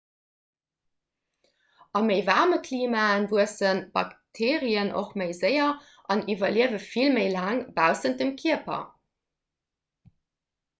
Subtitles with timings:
[1.99, 3.69] a méi waarme klimae wuesse
[3.99, 8.85] bakteerien och méi séier an iwwerliewe vill méi laang baussent dem kierper